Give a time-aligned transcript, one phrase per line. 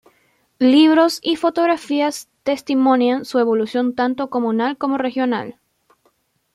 [0.57, 5.59] Libros y fotografías testimonian su evolución tanto comunal como regional.